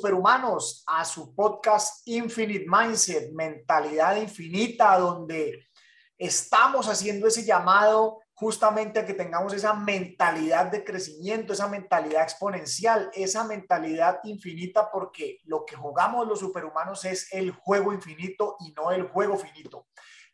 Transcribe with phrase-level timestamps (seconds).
[0.00, 5.68] Superhumanos, a su podcast Infinite Mindset, Mentalidad Infinita, donde
[6.16, 13.10] estamos haciendo ese llamado justamente a que tengamos esa mentalidad de crecimiento, esa mentalidad exponencial,
[13.12, 18.92] esa mentalidad infinita, porque lo que jugamos los superhumanos es el juego infinito y no
[18.92, 19.86] el juego finito.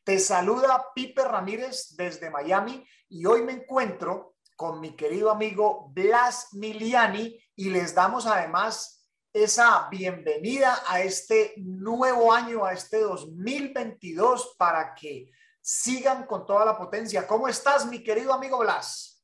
[0.05, 6.51] Te saluda Pipe Ramírez desde Miami y hoy me encuentro con mi querido amigo Blas
[6.53, 8.96] Miliani y les damos además
[9.43, 15.27] esa bienvenida a este nuevo año, a este 2022, para que
[15.61, 17.27] sigan con toda la potencia.
[17.27, 19.23] ¿Cómo estás, mi querido amigo Blas?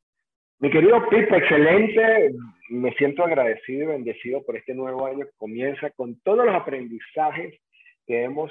[0.59, 2.35] Mi querido Pipe, excelente.
[2.69, 7.59] Me siento agradecido y bendecido por este nuevo año que comienza con todos los aprendizajes
[8.07, 8.51] que hemos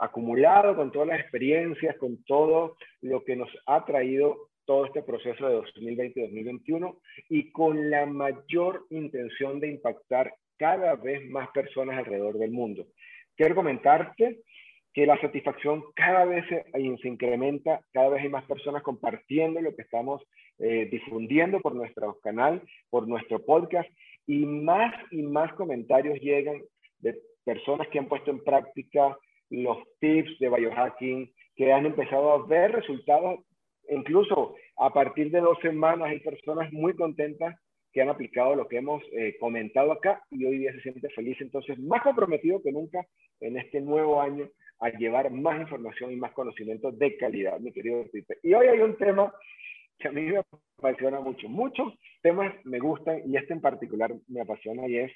[0.00, 5.46] acumulado, con todas las experiencias, con todo lo que nos ha traído todo este proceso
[5.46, 6.96] de 2020-2021
[7.28, 12.86] y con la mayor intención de impactar cada vez más personas alrededor del mundo.
[13.36, 14.42] Quiero comentarte
[14.94, 19.74] que la satisfacción cada vez se, se incrementa, cada vez hay más personas compartiendo lo
[19.74, 20.22] que estamos
[20.60, 23.90] eh, difundiendo por nuestro canal, por nuestro podcast,
[24.28, 26.62] y más y más comentarios llegan
[27.00, 29.18] de personas que han puesto en práctica
[29.50, 33.40] los tips de biohacking, que han empezado a ver resultados
[33.88, 37.56] incluso a partir de dos semanas hay personas muy contentas
[37.92, 41.40] que han aplicado lo que hemos eh, comentado acá y hoy día se siente feliz.
[41.40, 43.06] Entonces, más comprometido que nunca
[43.40, 44.48] en este nuevo año
[44.80, 48.38] a llevar más información y más conocimiento de calidad, mi querido Pipe.
[48.42, 49.32] Y hoy hay un tema
[49.98, 50.42] que a mí me
[50.78, 51.48] apasiona mucho.
[51.48, 55.12] Muchos temas me gustan y este en particular me apasiona y es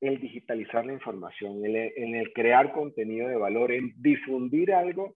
[0.00, 5.14] el digitalizar la información, en el crear contenido de valor, en difundir algo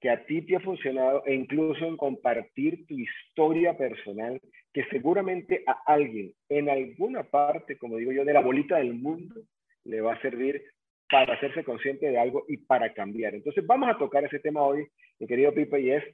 [0.00, 4.40] que a ti te ha funcionado e incluso en compartir tu historia personal
[4.72, 9.42] que seguramente a alguien en alguna parte, como digo yo, de la bolita del mundo
[9.84, 10.62] le va a servir
[11.08, 13.34] para hacerse consciente de algo y para cambiar.
[13.34, 14.86] Entonces vamos a tocar ese tema hoy,
[15.18, 16.04] mi querido Pipe, y es,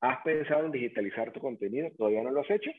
[0.00, 1.88] ¿has pensado en digitalizar tu contenido?
[1.96, 2.70] ¿Todavía no lo has hecho?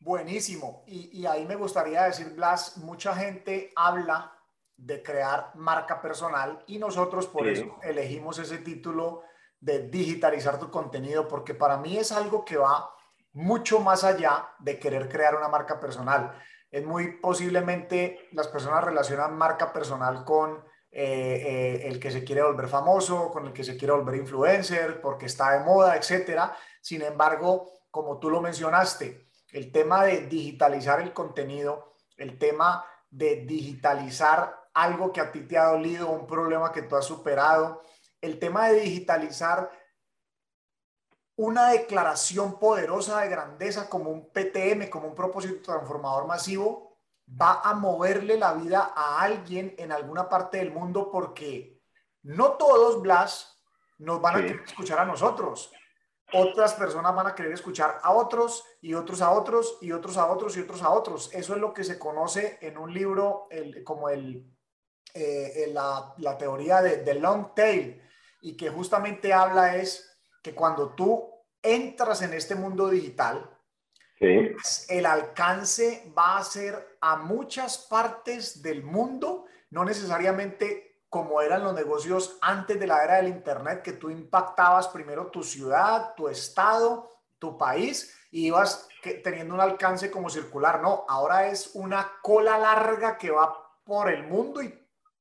[0.00, 0.84] Buenísimo.
[0.86, 4.37] Y, y ahí me gustaría decir, Blas, mucha gente habla
[4.78, 9.22] de crear marca personal y nosotros por eso elegimos ese título
[9.60, 12.88] de digitalizar tu contenido porque para mí es algo que va
[13.32, 16.32] mucho más allá de querer crear una marca personal.
[16.70, 22.42] Es muy posiblemente las personas relacionan marca personal con eh, eh, el que se quiere
[22.42, 26.56] volver famoso, con el que se quiere volver influencer, porque está de moda, etcétera.
[26.80, 33.44] Sin embargo, como tú lo mencionaste, el tema de digitalizar el contenido, el tema de
[33.46, 37.82] digitalizar algo que a ti te ha dolido, un problema que tú has superado.
[38.20, 39.70] El tema de digitalizar
[41.36, 47.74] una declaración poderosa de grandeza como un PTM, como un propósito transformador masivo, va a
[47.74, 51.80] moverle la vida a alguien en alguna parte del mundo porque
[52.22, 53.62] no todos, Blas,
[53.98, 55.72] nos van a querer escuchar a nosotros.
[56.32, 60.26] Otras personas van a querer escuchar a otros y otros a otros y otros a
[60.26, 61.30] otros y otros a otros.
[61.32, 63.48] Eso es lo que se conoce en un libro
[63.84, 64.57] como el
[65.14, 68.00] eh, la, la, teoría de, de, long tail
[68.42, 71.30] y que justamente habla es que cuando tú
[71.62, 73.50] entras en este mundo digital,
[74.18, 81.64] pues, el alcance va a ser a muchas partes del mundo, no necesariamente como eran
[81.64, 86.28] los negocios antes de la era del Internet, que tú impactabas primero tu ciudad, tu
[86.28, 88.88] estado, tu país y ibas
[89.24, 90.82] teniendo un alcance como circular.
[90.82, 94.74] No, ahora es una cola larga que va por el mundo y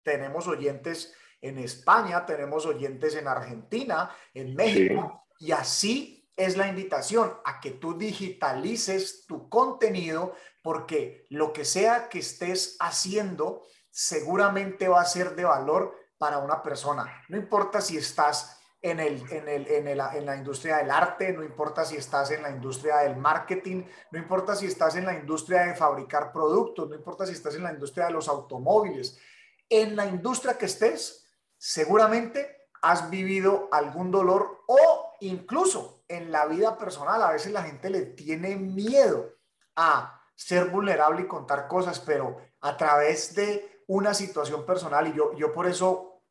[0.07, 7.33] tenemos oyentes en España, tenemos oyentes en Argentina, en México, y así es la invitación
[7.43, 10.33] a que tú digitalices tu contenido
[10.63, 16.63] porque lo que sea que estés haciendo seguramente va a ser de valor para una
[16.63, 17.21] persona.
[17.27, 21.33] No importa si estás en, el, en, el, en, el, en, la industria del arte,
[21.33, 25.15] no importa si estás en la industria del marketing, no importa si estás en la
[25.15, 29.19] industria de fabricar productos, no importa si estás en la industria de los automóviles
[29.69, 31.25] en la industria que estés,
[31.57, 37.21] seguramente has vivido algún dolor o incluso en la vida personal.
[37.21, 39.33] A veces la gente le tiene miedo
[39.75, 45.33] a ser vulnerable y contar cosas, pero a través de una situación personal y yo,
[45.33, 46.21] yo por eso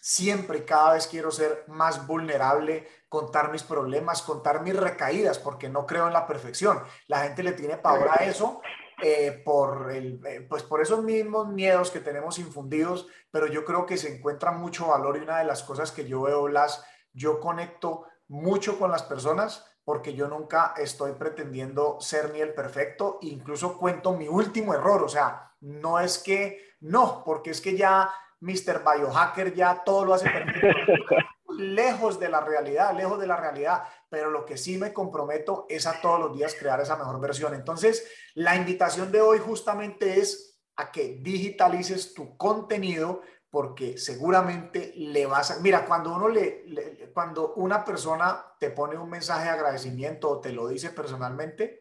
[0.00, 5.68] siempre y cada vez quiero ser más vulnerable, contar mis problemas, contar mis recaídas, porque
[5.68, 6.82] no creo en la perfección.
[7.08, 8.60] La gente le tiene pavor a eso
[9.02, 13.86] eh, por, el, eh, pues por esos mismos miedos que tenemos infundidos, pero yo creo
[13.86, 17.40] que se encuentra mucho valor y una de las cosas que yo veo, las yo
[17.40, 23.78] conecto mucho con las personas porque yo nunca estoy pretendiendo ser ni el perfecto, incluso
[23.78, 28.82] cuento mi último error, o sea, no es que, no, porque es que ya Mr.
[28.84, 31.16] Biohacker ya todo lo hace perfecto.
[31.58, 35.86] lejos de la realidad, lejos de la realidad, pero lo que sí me comprometo es
[35.86, 37.54] a todos los días crear esa mejor versión.
[37.54, 45.26] Entonces, la invitación de hoy justamente es a que digitalices tu contenido porque seguramente le
[45.26, 45.62] vas a...
[45.62, 46.64] Mira, cuando uno le,
[47.14, 51.80] cuando una persona te pone un mensaje de agradecimiento o te lo dice personalmente,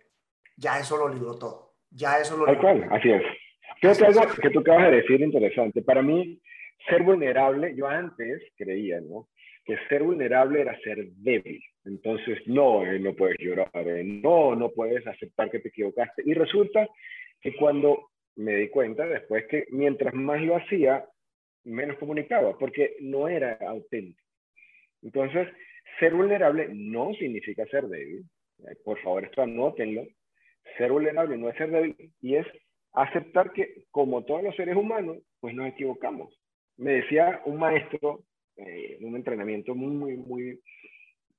[0.56, 1.76] ya eso lo libró todo.
[1.90, 4.02] Ya eso lo Tal cual, así es.
[4.02, 5.82] algo que tú acabas de decir interesante.
[5.82, 6.42] Para mí,
[6.90, 9.28] ser vulnerable, yo antes creía, ¿no?
[9.68, 11.62] Que ser vulnerable era ser débil.
[11.84, 16.24] Entonces, no, eh, no puedes llorar, eh, no, no puedes aceptar que te equivocaste.
[16.26, 16.88] Y resulta
[17.42, 21.06] que cuando me di cuenta después que mientras más lo hacía,
[21.66, 24.24] menos comunicaba, porque no era auténtico.
[25.02, 25.50] Entonces,
[26.00, 28.24] ser vulnerable no significa ser débil.
[28.60, 30.04] Eh, por favor, esto anótenlo.
[30.78, 32.48] Ser vulnerable no es ser débil y es
[32.94, 36.34] aceptar que, como todos los seres humanos, pues nos equivocamos.
[36.78, 38.24] Me decía un maestro
[38.58, 40.60] eh, un entrenamiento muy, muy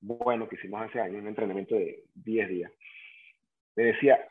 [0.01, 2.73] bueno que hicimos hace años, un entrenamiento de 10 días.
[3.77, 4.29] Me decía,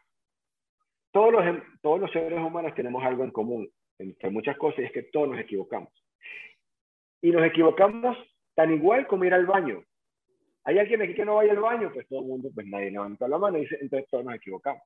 [1.12, 1.44] todos los,
[1.82, 3.70] todos los seres humanos tenemos algo en común,
[4.00, 5.90] entre muchas cosas, y es que todos nos equivocamos.
[7.22, 8.18] Y nos equivocamos
[8.56, 9.84] tan igual como ir al baño.
[10.64, 11.92] ¿Hay alguien aquí que no vaya al baño?
[11.94, 14.84] Pues todo el mundo, pues nadie levanta la mano y dice, entonces todos nos equivocamos.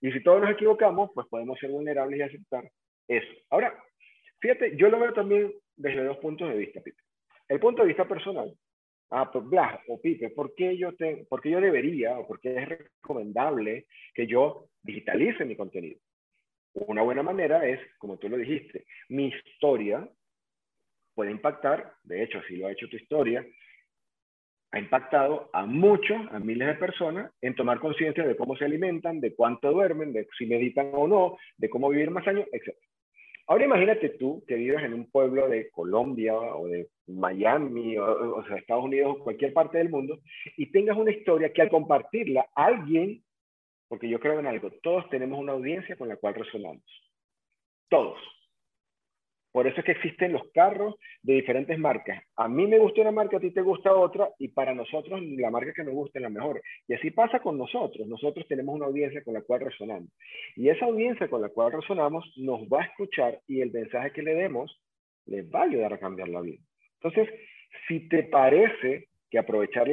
[0.00, 2.70] Y si todos nos equivocamos, pues podemos ser vulnerables y aceptar
[3.06, 3.32] eso.
[3.50, 3.72] Ahora,
[4.40, 7.04] fíjate, yo lo veo también desde dos puntos de vista, Peter.
[7.52, 8.50] El punto de vista personal.
[9.10, 12.40] Ah, pues Blas o Pipe, ¿por qué, yo te, ¿por qué yo debería o por
[12.40, 13.84] qué es recomendable
[14.14, 16.00] que yo digitalice mi contenido?
[16.72, 20.08] Una buena manera es, como tú lo dijiste, mi historia
[21.14, 23.46] puede impactar, de hecho, si lo ha hecho tu historia,
[24.70, 29.20] ha impactado a muchos, a miles de personas en tomar conciencia de cómo se alimentan,
[29.20, 32.74] de cuánto duermen, de si meditan o no, de cómo vivir más años, etc.
[33.46, 38.46] Ahora imagínate tú que vives en un pueblo de Colombia o de Miami o, o
[38.54, 40.20] Estados Unidos o cualquier parte del mundo
[40.56, 43.22] y tengas una historia que al compartirla alguien,
[43.88, 46.84] porque yo creo en algo, todos tenemos una audiencia con la cual resonamos.
[47.88, 48.18] Todos.
[49.52, 52.22] Por eso es que existen los carros de diferentes marcas.
[52.36, 55.50] A mí me gusta una marca, a ti te gusta otra, y para nosotros la
[55.50, 56.62] marca que nos gusta es la mejor.
[56.88, 58.08] Y así pasa con nosotros.
[58.08, 60.08] Nosotros tenemos una audiencia con la cual resonamos.
[60.56, 64.22] Y esa audiencia con la cual resonamos nos va a escuchar y el mensaje que
[64.22, 64.80] le demos
[65.26, 66.62] les va a ayudar a cambiar la vida.
[67.02, 67.28] Entonces,
[67.86, 69.88] si te parece que aprovechar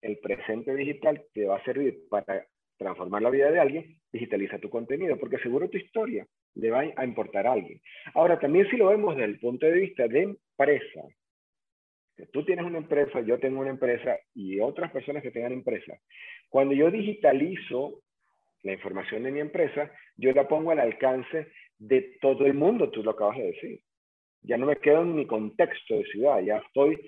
[0.00, 2.46] el presente digital te va a servir para
[2.78, 7.04] transformar la vida de alguien, digitaliza tu contenido, porque seguro tu historia le va a
[7.04, 7.80] importar a alguien.
[8.14, 11.02] Ahora, también si lo vemos desde el punto de vista de empresa,
[12.16, 15.98] que tú tienes una empresa, yo tengo una empresa y otras personas que tengan empresa,
[16.48, 18.02] cuando yo digitalizo
[18.62, 23.02] la información de mi empresa, yo la pongo al alcance de todo el mundo, tú
[23.02, 23.80] lo acabas de decir.
[24.42, 26.98] Ya no me quedo en mi contexto de ciudad, ya estoy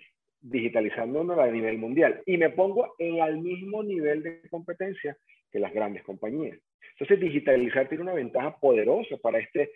[0.41, 5.17] digitalizándolo a nivel mundial y me pongo en el mismo nivel de competencia
[5.50, 6.58] que las grandes compañías.
[6.99, 9.72] Entonces, digitalizar tiene una ventaja poderosa para este,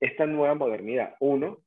[0.00, 1.14] esta nueva modernidad.
[1.20, 1.58] Uno,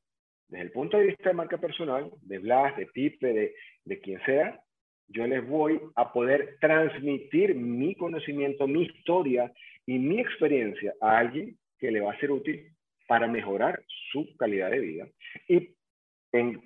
[0.48, 4.20] desde el punto de vista de marca personal, de Blas, de Pipe, de, de quien
[4.24, 4.60] sea,
[5.08, 9.52] yo les voy a poder transmitir mi conocimiento, mi historia
[9.86, 12.74] y mi experiencia a alguien que le va a ser útil
[13.06, 15.06] para mejorar su calidad de vida.
[15.48, 15.74] Y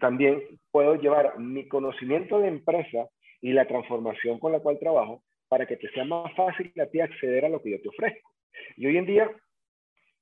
[0.00, 3.08] también puedo llevar mi conocimiento de empresa
[3.40, 7.00] y la transformación con la cual trabajo para que te sea más fácil a ti
[7.00, 8.30] acceder a lo que yo te ofrezco.
[8.76, 9.30] Y hoy en día,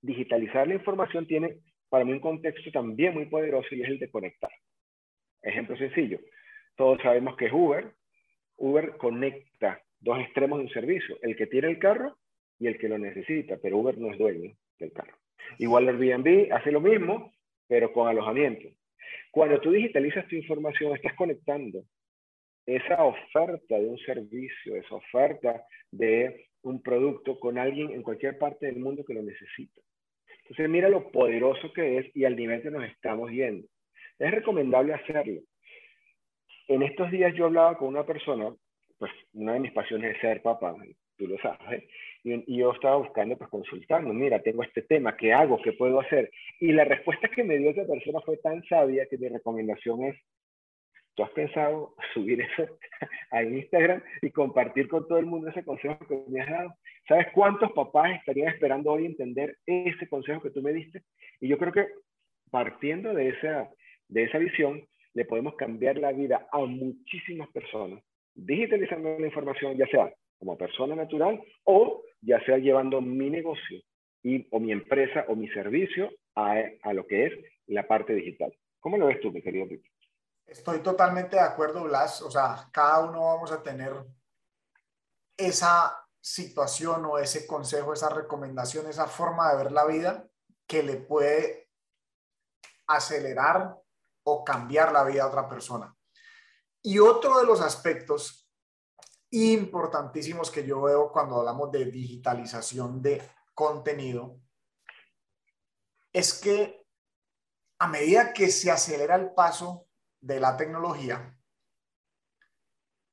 [0.00, 4.10] digitalizar la información tiene para mí un contexto también muy poderoso y es el de
[4.10, 4.50] conectar.
[5.42, 6.18] Ejemplo sencillo.
[6.76, 7.92] Todos sabemos que es Uber.
[8.56, 12.18] Uber conecta dos extremos de un servicio, el que tiene el carro
[12.58, 15.16] y el que lo necesita, pero Uber no es dueño del carro.
[15.58, 17.32] Igual Airbnb hace lo mismo,
[17.68, 18.68] pero con alojamiento.
[19.30, 21.84] Cuando tú digitalizas tu información, estás conectando
[22.66, 28.66] esa oferta de un servicio, esa oferta de un producto con alguien en cualquier parte
[28.66, 29.80] del mundo que lo necesita.
[30.42, 33.66] Entonces mira lo poderoso que es y al nivel que nos estamos yendo.
[34.18, 35.40] Es recomendable hacerlo.
[36.68, 38.52] En estos días yo hablaba con una persona,
[38.98, 40.74] pues una de mis pasiones es ser papá,
[41.16, 41.84] tú lo sabes,
[42.24, 45.60] y, yo estaba buscando, pues consultando, mira, tengo este tema, ¿qué hago?
[45.62, 46.30] ¿Qué puedo hacer?
[46.58, 50.16] Y la respuesta que me dio esa persona fue tan sabia que mi recomendación es,
[51.16, 52.78] ¿Tú has pensado subir eso
[53.30, 56.74] a Instagram y compartir con todo el mundo ese consejo que me has dado?
[57.08, 61.02] ¿Sabes cuántos papás estarían esperando hoy entender ese consejo que tú me diste?
[61.40, 61.86] Y yo creo que
[62.50, 63.70] partiendo de esa,
[64.08, 68.04] de esa visión, le podemos cambiar la vida a muchísimas personas,
[68.34, 73.80] digitalizando la información, ya sea como persona natural o ya sea llevando mi negocio
[74.22, 77.32] y, o mi empresa o mi servicio a, a lo que es
[77.66, 78.52] la parte digital.
[78.80, 79.88] ¿Cómo lo ves tú, mi querido Pipe?
[80.46, 82.22] Estoy totalmente de acuerdo, Blas.
[82.22, 84.06] O sea, cada uno vamos a tener
[85.36, 90.26] esa situación o ese consejo, esa recomendación, esa forma de ver la vida
[90.66, 91.68] que le puede
[92.86, 93.76] acelerar
[94.24, 95.94] o cambiar la vida a otra persona.
[96.82, 98.48] Y otro de los aspectos
[99.30, 104.40] importantísimos que yo veo cuando hablamos de digitalización de contenido
[106.12, 106.86] es que
[107.78, 109.85] a medida que se acelera el paso
[110.20, 111.36] de la tecnología,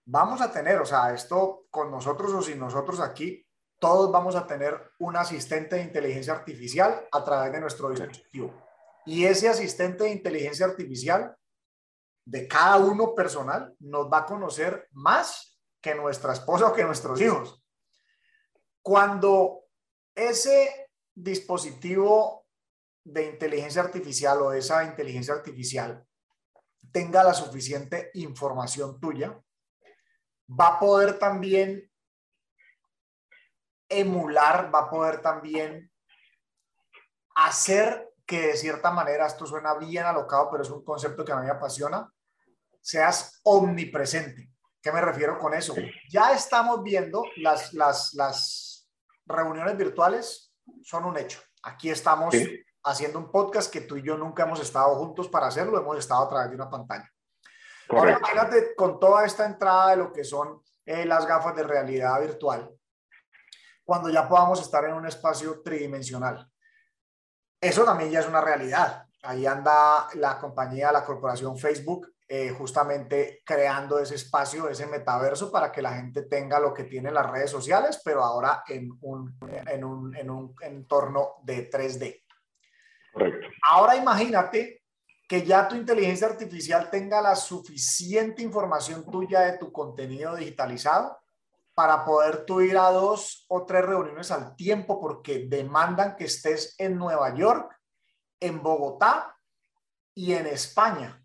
[0.05, 3.45] vamos a tener, o sea, esto con nosotros o sin nosotros aquí,
[3.79, 8.53] todos vamos a tener un asistente de inteligencia artificial a través de nuestro dispositivo.
[9.05, 11.35] Y ese asistente de inteligencia artificial
[12.25, 17.19] de cada uno personal nos va a conocer más que nuestra esposa o que nuestros
[17.19, 17.61] hijos.
[18.81, 19.65] Cuando
[20.15, 22.47] ese dispositivo
[23.03, 26.07] de inteligencia artificial o esa inteligencia artificial
[26.93, 29.37] tenga la suficiente información tuya,
[30.47, 31.91] va a poder también
[33.89, 35.91] emular, va a poder también
[37.35, 41.37] hacer que de cierta manera, esto suena bien alocado, pero es un concepto que a
[41.37, 42.09] mí me apasiona,
[42.79, 44.49] seas omnipresente.
[44.81, 45.73] ¿Qué me refiero con eso?
[46.09, 48.87] Ya estamos viendo las, las, las
[49.25, 51.39] reuniones virtuales, son un hecho.
[51.63, 52.35] Aquí estamos
[52.83, 56.23] haciendo un podcast que tú y yo nunca hemos estado juntos para hacerlo, hemos estado
[56.23, 57.09] a través de una pantalla.
[57.89, 62.19] Ahora imagínate con toda esta entrada de lo que son eh, las gafas de realidad
[62.21, 62.69] virtual,
[63.83, 66.49] cuando ya podamos estar en un espacio tridimensional.
[67.59, 69.05] Eso también ya es una realidad.
[69.23, 75.71] Ahí anda la compañía, la corporación Facebook, eh, justamente creando ese espacio, ese metaverso para
[75.71, 79.37] que la gente tenga lo que tiene las redes sociales, pero ahora en un,
[79.67, 82.22] en un, en un entorno de 3D.
[83.13, 83.47] Correcto.
[83.69, 84.83] Ahora imagínate
[85.27, 91.17] que ya tu inteligencia artificial tenga la suficiente información tuya de tu contenido digitalizado
[91.73, 96.75] para poder tú ir a dos o tres reuniones al tiempo porque demandan que estés
[96.77, 97.73] en Nueva York,
[98.39, 99.35] en Bogotá
[100.13, 101.23] y en España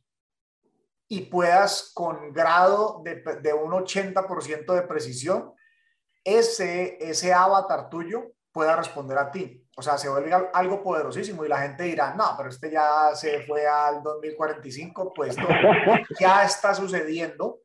[1.09, 5.55] y puedas con grado de, de un 80% de precisión,
[6.23, 9.67] ese, ese avatar tuyo pueda responder a ti.
[9.79, 13.43] O sea, se vuelve algo poderosísimo y la gente dirá, no, pero este ya se
[13.43, 15.37] fue al 2045, pues
[16.21, 17.61] ya está sucediendo.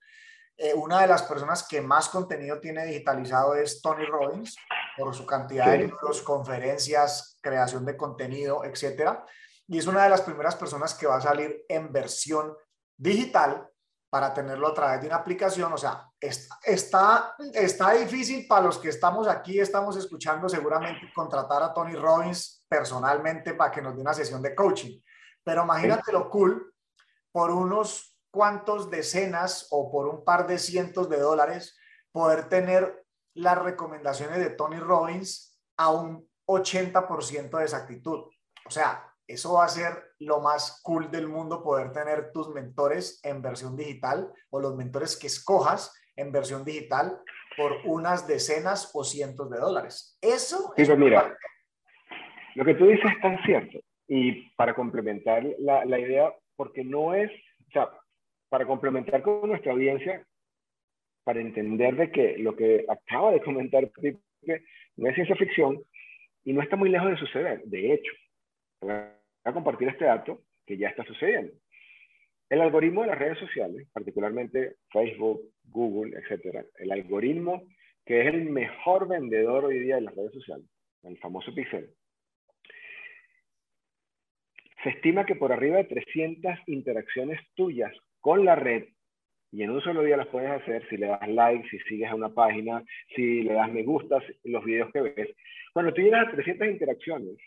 [0.55, 4.55] Eh, una de las personas que más contenido tiene digitalizado es Tony Robbins,
[4.95, 9.25] por su cantidad de libros, conferencias, creación de contenido, etcétera.
[9.67, 12.55] Y es una de las primeras personas que va a salir en versión
[12.95, 13.67] digital
[14.13, 15.73] para tenerlo a través de una aplicación.
[15.73, 16.07] O sea,
[16.61, 22.63] está, está difícil para los que estamos aquí, estamos escuchando seguramente contratar a Tony Robbins
[22.69, 25.01] personalmente para que nos dé una sesión de coaching.
[25.43, 26.75] Pero imagínate lo cool,
[27.31, 31.75] por unos cuantos decenas o por un par de cientos de dólares,
[32.11, 33.03] poder tener
[33.33, 38.25] las recomendaciones de Tony Robbins a un 80% de exactitud.
[38.63, 43.19] O sea, eso va a ser lo más cool del mundo, poder tener tus mentores
[43.23, 47.19] en versión digital o los mentores que escojas en versión digital
[47.57, 50.17] por unas decenas o cientos de dólares.
[50.21, 50.97] Eso es...
[50.97, 51.35] mira,
[52.55, 53.79] lo que tú dices es tan cierto.
[54.07, 57.89] Y para complementar la, la idea, porque no es, o sea,
[58.49, 60.25] para complementar con nuestra audiencia,
[61.23, 63.89] para entender de que lo que acaba de comentar
[64.97, 65.81] no es ciencia ficción
[66.43, 67.61] y no está muy lejos de suceder.
[67.65, 68.11] De hecho,
[68.89, 71.53] a compartir este dato que ya está sucediendo.
[72.49, 77.63] El algoritmo de las redes sociales, particularmente Facebook, Google, etcétera, el algoritmo
[78.05, 80.65] que es el mejor vendedor hoy día de las redes sociales,
[81.03, 81.89] el famoso pixel,
[84.83, 88.85] se estima que por arriba de 300 interacciones tuyas con la red,
[89.51, 92.15] y en un solo día las puedes hacer si le das like, si sigues a
[92.15, 92.83] una página,
[93.15, 95.29] si le das me gustas los videos que ves.
[95.73, 97.37] Cuando tú llegas a 300 interacciones,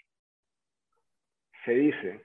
[1.67, 2.25] se dice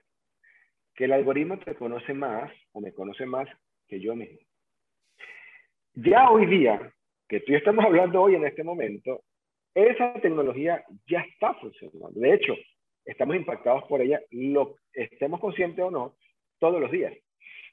[0.96, 3.50] que el algoritmo te conoce más o me conoce más
[3.88, 4.40] que yo mismo.
[5.96, 6.94] Ya hoy día,
[7.28, 9.24] que tú y estamos hablando hoy en este momento,
[9.74, 12.20] esa tecnología ya está funcionando.
[12.20, 12.54] De hecho,
[13.04, 16.16] estamos impactados por ella, lo estemos conscientes o no,
[16.60, 17.14] todos los días.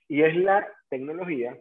[0.09, 1.57] Y es la tecnología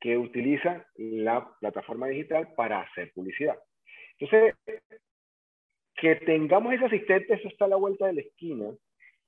[0.00, 3.58] que utiliza la plataforma digital para hacer publicidad.
[4.18, 4.54] Entonces,
[5.96, 8.70] que tengamos ese asistente, eso está a la vuelta de la esquina,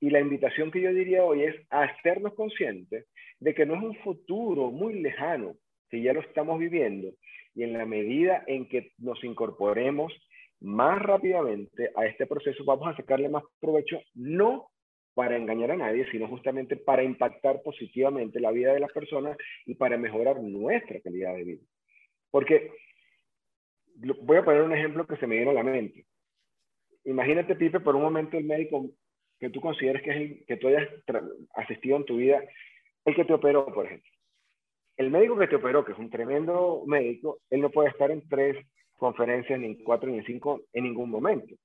[0.03, 3.07] y la invitación que yo diría hoy es a hacernos conscientes
[3.39, 5.55] de que no es un futuro muy lejano
[5.91, 7.13] si ya lo estamos viviendo
[7.55, 10.13] y en la medida en que nos incorporemos
[10.61, 14.71] más rápidamente a este proceso, vamos a sacarle más provecho, no
[15.15, 19.77] para engañar a nadie, sino justamente para impactar positivamente la vida de las personas y
[19.77, 21.63] para mejorar nuestra calidad de vida.
[22.29, 22.73] Porque
[24.23, 26.07] voy a poner un ejemplo que se me viene a la mente.
[27.05, 28.91] Imagínate, Pipe, por un momento el médico
[29.43, 30.89] que tú consideres que, es el, que tú hayas
[31.57, 32.41] asistido en tu vida,
[33.05, 34.09] el que te operó, por ejemplo.
[34.97, 38.29] El médico que te operó, que es un tremendo médico, él no puede estar en
[38.29, 38.65] tres
[38.97, 41.57] conferencias, ni en cuatro, ni en cinco, en ningún momento.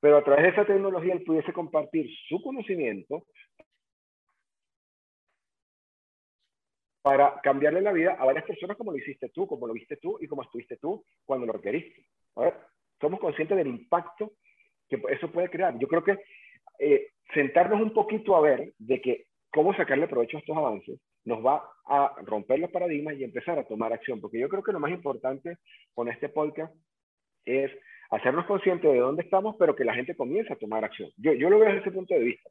[0.00, 3.26] Pero a través de esa tecnología él pudiese compartir su conocimiento
[7.02, 10.16] para cambiarle la vida a varias personas como lo hiciste tú, como lo viste tú
[10.22, 12.02] y como estuviste tú cuando lo requeriste.
[12.98, 14.32] Somos conscientes del impacto
[14.88, 15.78] que eso puede crear.
[15.78, 16.18] Yo creo que
[16.80, 21.44] eh, sentarnos un poquito a ver de que cómo sacarle provecho a estos avances nos
[21.44, 24.80] va a romper los paradigmas y empezar a tomar acción, porque yo creo que lo
[24.80, 25.58] más importante
[25.94, 26.74] con este podcast
[27.44, 27.70] es
[28.10, 31.10] hacernos conscientes de dónde estamos, pero que la gente comience a tomar acción.
[31.16, 32.50] Yo, yo lo veo desde ese punto de vista.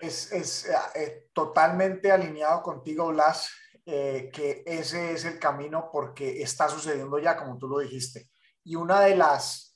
[0.00, 3.52] Es, es, eh, totalmente alineado contigo, Blas,
[3.84, 8.28] eh, que ese es el camino porque está sucediendo ya, como tú lo dijiste.
[8.62, 9.67] Y una de las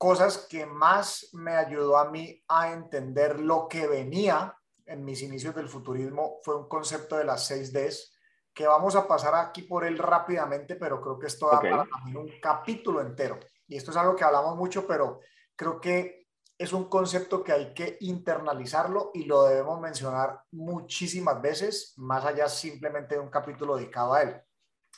[0.00, 5.54] cosas que más me ayudó a mí a entender lo que venía en mis inicios
[5.54, 8.10] del futurismo fue un concepto de las 6Ds,
[8.54, 11.86] que vamos a pasar aquí por él rápidamente, pero creo que esto da para
[12.18, 13.38] un capítulo entero.
[13.68, 15.20] Y esto es algo que hablamos mucho, pero
[15.54, 21.92] creo que es un concepto que hay que internalizarlo y lo debemos mencionar muchísimas veces,
[21.98, 24.40] más allá simplemente de un capítulo dedicado a él.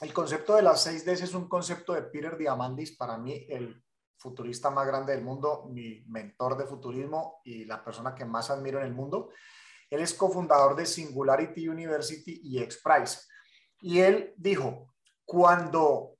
[0.01, 3.83] El concepto de las 6Ds es un concepto de Peter Diamandis, para mí el
[4.23, 8.79] futurista más grande del mundo, mi mentor de futurismo y la persona que más admiro
[8.79, 9.31] en el mundo.
[9.91, 13.19] Él es cofundador de Singularity University y XPRIZE.
[13.81, 16.17] Y él dijo, cuando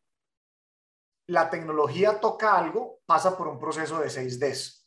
[1.29, 4.85] la tecnología toca algo, pasa por un proceso de 6Ds.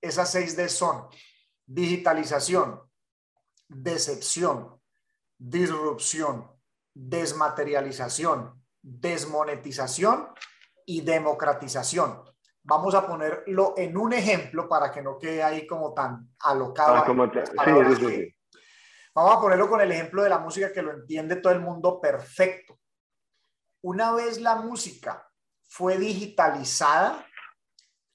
[0.00, 1.06] Esas 6Ds son
[1.64, 2.82] digitalización,
[3.68, 4.82] decepción,
[5.38, 6.50] disrupción,
[6.92, 10.28] desmaterialización, desmonetización
[10.86, 12.22] y democratización.
[12.62, 16.94] Vamos a ponerlo en un ejemplo para que no quede ahí como tan alocado.
[16.96, 17.04] Ah,
[19.14, 22.00] Vamos a ponerlo con el ejemplo de la música que lo entiende todo el mundo
[22.00, 22.80] perfecto.
[23.82, 25.28] Una vez la música
[25.68, 27.26] fue digitalizada,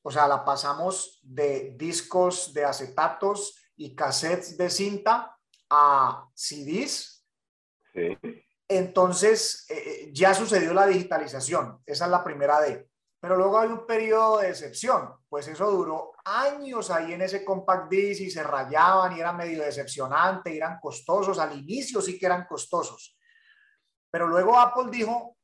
[0.02, 5.38] o sea, la pasamos de discos de acetatos y cassettes de cinta
[5.70, 7.24] a CDs.
[7.94, 8.18] Sí.
[8.72, 11.82] Entonces, eh, eh, ya sucedió la digitalización.
[11.88, 12.88] Esa es la primera D.
[13.20, 15.12] Pero luego hay un periodo de excepción.
[15.28, 19.64] Pues eso duró años ahí en ese compact disc y se rayaban y era medio
[19.64, 21.40] decepcionante, eran costosos.
[21.40, 23.18] Al inicio sí que eran costosos.
[24.12, 25.36] Pero luego Apple dijo,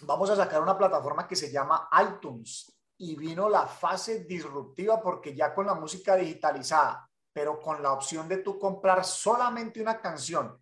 [0.00, 2.76] vamos a sacar una plataforma que se llama iTunes.
[2.98, 8.28] Y vino la fase disruptiva porque ya con la música digitalizada, pero con la opción
[8.28, 10.60] de tú comprar solamente una canción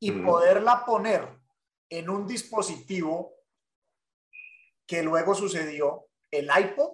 [0.00, 1.37] y poderla poner
[1.88, 3.34] en un dispositivo
[4.86, 6.90] que luego sucedió el iPod,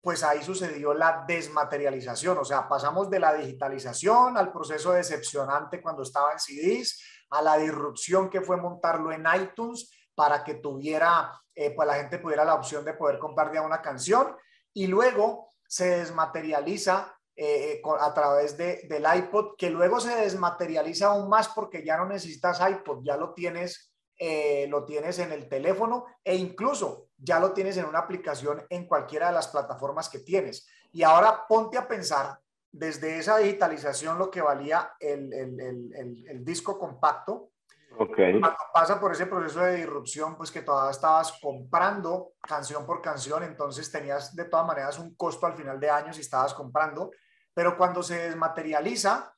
[0.00, 6.02] pues ahí sucedió la desmaterialización, o sea, pasamos de la digitalización al proceso decepcionante cuando
[6.02, 11.72] estaba en CDs, a la disrupción que fue montarlo en iTunes para que tuviera, eh,
[11.72, 14.36] pues la gente pudiera la opción de poder comprar ya una canción.
[14.72, 21.28] Y luego se desmaterializa eh, a través de, del iPod, que luego se desmaterializa aún
[21.28, 26.06] más porque ya no necesitas iPod, ya lo tienes, eh, lo tienes en el teléfono
[26.24, 30.66] e incluso ya lo tienes en una aplicación en cualquiera de las plataformas que tienes.
[30.92, 32.38] Y ahora ponte a pensar
[32.70, 37.50] desde esa digitalización lo que valía el, el, el, el disco compacto.
[37.98, 38.38] Okay.
[38.38, 43.42] Cuando pasa por ese proceso de disrupción, pues que todavía estabas comprando canción por canción,
[43.42, 47.10] entonces tenías de todas maneras un costo al final de año si estabas comprando
[47.58, 49.34] pero cuando se desmaterializa,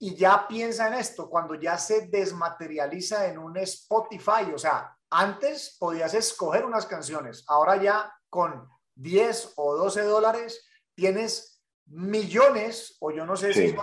[0.00, 5.76] y ya piensa en esto, cuando ya se desmaterializa en un Spotify, o sea, antes
[5.78, 13.26] podías escoger unas canciones, ahora ya con 10 o 12 dólares tienes millones, o yo
[13.26, 13.76] no sé si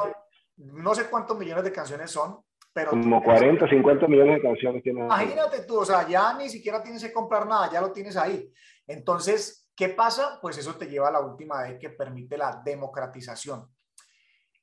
[0.57, 2.39] no sé cuántos millones de canciones son,
[2.73, 2.91] pero...
[2.91, 5.05] Como 40, 50 millones de canciones tienes.
[5.05, 8.51] Imagínate tú, o sea, ya ni siquiera tienes que comprar nada, ya lo tienes ahí.
[8.87, 10.39] Entonces, ¿Qué pasa?
[10.41, 13.69] Pues eso te lleva a la última vez que permite la democratización.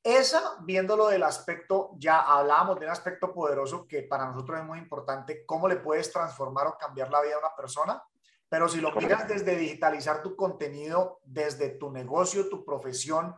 [0.04, 4.78] Esa, viéndolo del aspecto, ya hablábamos de un aspecto poderoso que para nosotros es muy
[4.78, 8.02] importante, cómo le puedes transformar o cambiar la vida a una persona,
[8.46, 13.34] pero si lo miras desde digitalizar tu contenido, desde tu negocio, tu profesión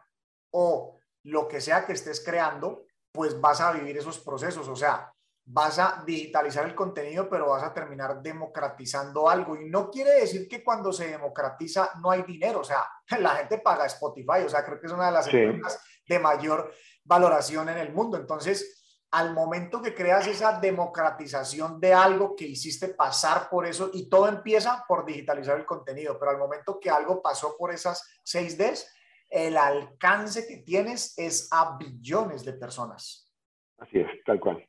[0.50, 4.66] o lo que sea que estés creando, pues vas a vivir esos procesos.
[4.68, 5.12] O sea,
[5.44, 9.56] vas a digitalizar el contenido, pero vas a terminar democratizando algo.
[9.56, 12.84] Y no quiere decir que cuando se democratiza no hay dinero, o sea,
[13.20, 16.72] la gente paga Spotify, o sea, creo que es una de las empresas de mayor
[17.04, 18.16] valoración en el mundo.
[18.16, 18.76] Entonces,
[19.10, 24.28] al momento que creas esa democratización de algo que hiciste pasar por eso, y todo
[24.28, 28.84] empieza por digitalizar el contenido, pero al momento que algo pasó por esas 6Ds,
[29.30, 33.32] el alcance que tienes es a billones de personas.
[33.78, 34.64] Así es, tal cual.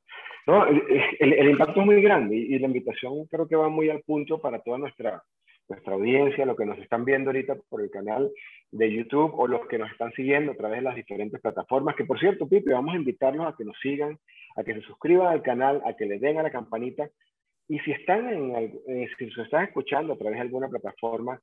[0.46, 4.40] No, el, impacto es muy grande y, la invitación creo que va muy al punto
[4.40, 5.22] para toda nuestra,
[5.68, 8.32] nuestra audiencia, lo que nos están viendo ahorita por el canal
[8.72, 12.06] de YouTube o los que nos están siguiendo a través de las diferentes plataformas, que
[12.06, 14.18] por cierto, Pipe, vamos a invitarlos a que nos sigan,
[14.56, 17.10] a que se suscriban al canal, a que le den a la campanita.
[17.70, 18.56] Y si están en,
[18.88, 21.40] eh, si se están escuchando a través de alguna plataforma,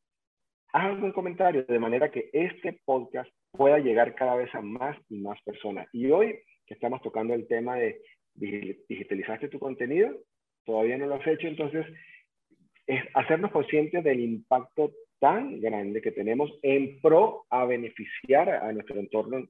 [0.73, 5.21] hagan un comentario de manera que este podcast pueda llegar cada vez a más y
[5.21, 5.87] más personas.
[5.93, 8.01] Y hoy que estamos tocando el tema de
[8.35, 10.11] digitalizaste tu contenido,
[10.65, 11.87] todavía no lo has hecho, entonces
[12.87, 14.91] es hacernos conscientes del impacto
[15.25, 19.49] tan grande que tenemos en pro a beneficiar a nuestro entorno.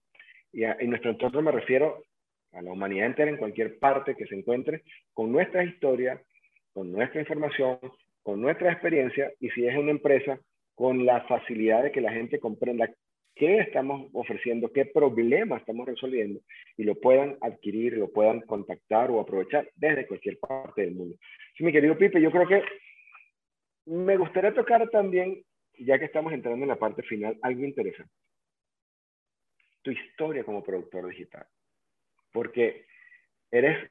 [0.53, 2.05] Y en nuestro entorno me refiero
[2.53, 4.83] a la humanidad entera en cualquier parte que se encuentre,
[5.13, 6.23] con nuestra historia,
[6.73, 7.81] con nuestra información,
[8.23, 10.39] con nuestra experiencia, y si es una empresa,
[10.77, 12.89] con la facilidad de que la gente comprenda
[13.35, 16.39] qué estamos ofreciendo, qué problema estamos resolviendo
[16.77, 21.17] y lo puedan adquirir, lo puedan contactar o aprovechar desde cualquier parte del mundo.
[21.59, 22.63] Sí, mi querido Pipe, yo creo que
[23.87, 25.43] me gustaría tocar también,
[25.79, 28.13] ya que estamos entrando en la parte final, algo interesante.
[29.83, 31.47] Tu historia como productor digital.
[32.33, 32.87] Porque
[33.51, 33.89] eres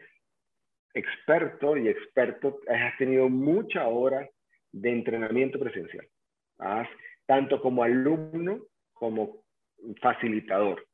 [0.93, 4.30] experto y experto, has tenido muchas horas
[4.72, 6.08] de entrenamiento presencial.
[6.58, 6.88] Has,
[7.26, 8.62] tanto como alumno
[8.93, 9.43] como
[10.02, 10.86] facilitador.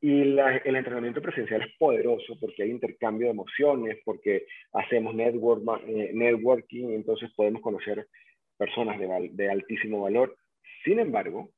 [0.00, 6.90] Y el entrenamiento presencial es poderoso porque hay intercambio de emociones, porque hacemos eh, networking,
[6.90, 8.06] entonces podemos conocer
[8.56, 10.36] personas de, altísimo valor.
[10.84, 11.50] Sin embargo,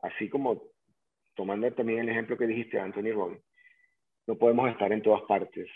[0.00, 0.62] así como
[1.34, 3.42] tomando también el ejemplo que dijiste, Anthony Robbins,
[4.26, 5.68] no podemos estar en todas partes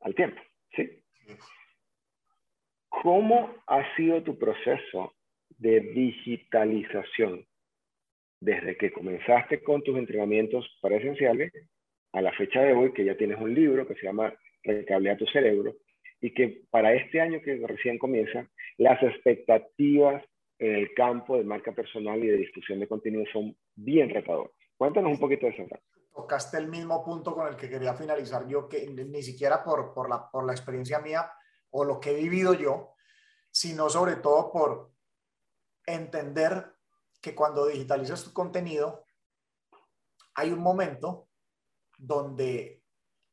[0.00, 0.40] al tiempo.
[0.74, 1.02] ¿sí?
[2.88, 5.14] ¿Cómo ha sido tu proceso
[5.58, 7.46] de digitalización
[8.40, 11.52] desde que comenzaste con tus entrenamientos presenciales
[12.12, 15.26] a la fecha de hoy, que ya tienes un libro que se llama Recablea tu
[15.26, 15.74] cerebro,
[16.20, 20.22] y que para este año que recién comienza, las expectativas
[20.58, 24.52] en el campo de marca personal y de difusión de contenido son bien retadoras.
[24.76, 25.64] Cuéntanos un poquito de eso.
[26.14, 30.08] Tocaste el mismo punto con el que quería finalizar yo, que ni siquiera por, por,
[30.08, 31.30] la, por la experiencia mía
[31.70, 32.94] o lo que he vivido yo,
[33.50, 34.92] sino sobre todo por
[35.84, 36.72] entender
[37.20, 39.04] que cuando digitalizas tu contenido,
[40.34, 41.28] hay un momento
[41.98, 42.82] donde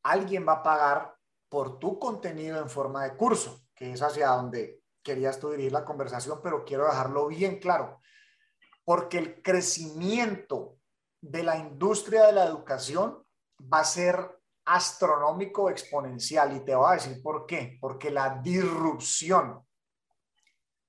[0.02, 1.16] alguien va a pagar
[1.48, 5.84] por tu contenido en forma de curso, que es hacia donde querías tú dirigir la
[5.84, 8.00] conversación, pero quiero dejarlo bien claro,
[8.84, 10.78] porque el crecimiento
[11.20, 13.24] de la industria de la educación
[13.72, 19.64] va a ser astronómico exponencial y te voy a decir por qué, porque la disrupción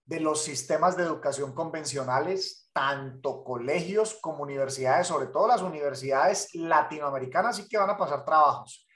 [0.05, 7.57] de los sistemas de educación convencionales, tanto colegios como universidades, sobre todo las universidades latinoamericanas,
[7.57, 8.87] sí que van a pasar trabajos.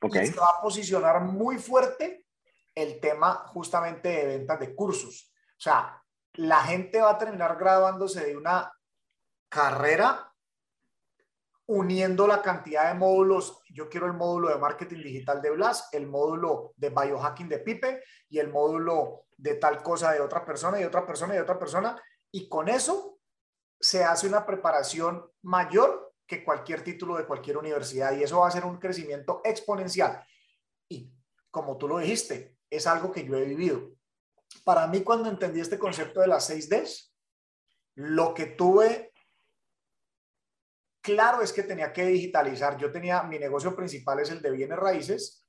[0.00, 0.24] Okay.
[0.24, 2.26] Y se va a posicionar muy fuerte
[2.78, 5.32] el tema justamente de ventas de cursos.
[5.58, 6.02] O sea,
[6.34, 8.72] la gente va a terminar graduándose de una
[9.48, 10.32] carrera
[11.66, 13.62] uniendo la cantidad de módulos.
[13.70, 18.02] Yo quiero el módulo de marketing digital de Blas, el módulo de biohacking de Pipe
[18.28, 22.02] y el módulo de tal cosa de otra persona y otra persona y otra persona.
[22.30, 23.18] Y con eso
[23.80, 28.52] se hace una preparación mayor que cualquier título de cualquier universidad y eso va a
[28.52, 30.24] ser un crecimiento exponencial.
[30.88, 31.12] Y
[31.50, 33.90] como tú lo dijiste, es algo que yo he vivido.
[34.64, 37.14] Para mí, cuando entendí este concepto de las 6 Ds,
[37.94, 39.12] lo que tuve
[41.02, 42.78] claro es que tenía que digitalizar.
[42.78, 45.44] Yo tenía, mi negocio principal es el de bienes raíces.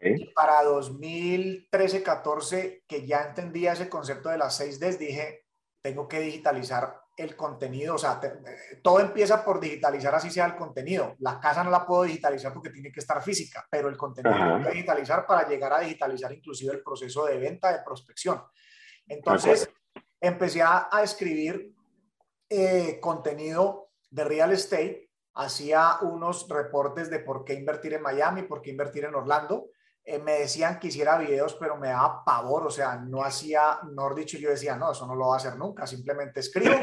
[0.00, 5.46] Y para 2013-14, que ya entendía ese concepto de las 6Ds, dije,
[5.82, 7.94] tengo que digitalizar el contenido.
[7.94, 8.20] O sea,
[8.82, 11.14] todo empieza por digitalizar así sea el contenido.
[11.20, 14.64] La casa no la puedo digitalizar porque tiene que estar física, pero el contenido lo
[14.64, 18.42] que digitalizar para llegar a digitalizar inclusive el proceso de venta, de prospección.
[19.06, 19.68] Entonces,
[20.20, 21.74] empecé a, escribir
[22.48, 28.62] eh, contenido de real estate, hacía unos reportes de por qué invertir en Miami, por
[28.62, 29.66] qué invertir en Orlando.
[30.06, 34.14] Eh, me decían que hiciera videos, pero me daba pavor, o sea, no hacía, no
[34.14, 36.76] dicho, yo decía, no, eso no lo va a hacer nunca, simplemente escribo.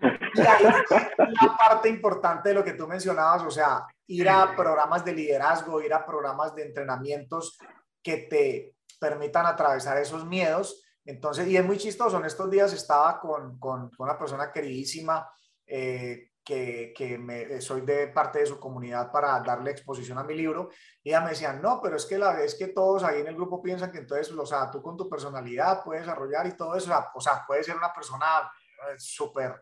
[0.00, 5.04] Y ahí la parte importante de lo que tú mencionabas, o sea, ir a programas
[5.04, 7.58] de liderazgo, ir a programas de entrenamientos
[8.02, 10.82] que te permitan atravesar esos miedos.
[11.04, 15.28] Entonces, y es muy chistoso, en estos días estaba con, con, una persona queridísima
[15.66, 20.36] eh, que, que me, soy de parte de su comunidad para darle exposición a mi
[20.36, 20.70] libro,
[21.02, 23.34] y ella me decía, no, pero es que la vez que todos ahí en el
[23.34, 26.92] grupo piensan que entonces, o sea, tú con tu personalidad puedes desarrollar y todo eso,
[27.14, 28.48] o sea, puedes ser una persona
[28.88, 29.60] eh, súper,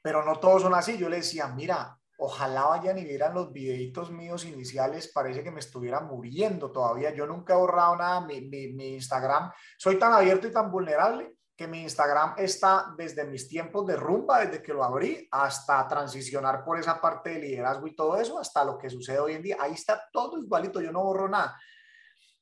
[0.00, 0.96] pero no todos son así.
[0.96, 5.60] Yo le decía, mira, ojalá vayan y vieran los videitos míos iniciales, parece que me
[5.60, 7.14] estuviera muriendo todavía.
[7.14, 11.36] Yo nunca he borrado nada, mi, mi, mi Instagram, soy tan abierto y tan vulnerable
[11.62, 16.64] que mi Instagram está desde mis tiempos de rumba, desde que lo abrí, hasta transicionar
[16.64, 19.58] por esa parte de liderazgo y todo eso, hasta lo que sucede hoy en día.
[19.60, 21.56] Ahí está todo igualito, yo no borro nada,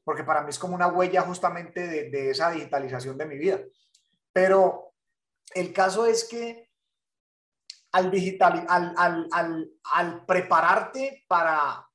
[0.03, 3.61] porque para mí es como una huella justamente de, esa digitalización de mi vida.
[4.33, 4.95] Pero
[5.55, 6.71] el caso es que
[7.93, 11.87] al digital, al, al, al, al prepararte para,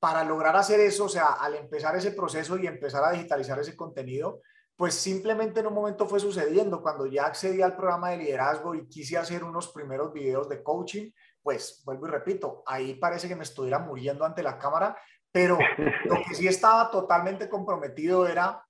[0.00, 3.76] para lograr hacer eso, o sea, al empezar ese proceso y empezar a digitalizar ese
[3.76, 4.40] contenido,
[4.76, 6.82] pues simplemente en un momento fue sucediendo.
[6.82, 11.10] Cuando ya accedí al programa de liderazgo y quise hacer unos primeros videos de coaching,
[11.42, 14.96] pues vuelvo y repito, ahí parece que me estuviera muriendo ante la cámara,
[15.30, 15.58] pero
[16.04, 18.64] lo que sí estaba totalmente comprometido era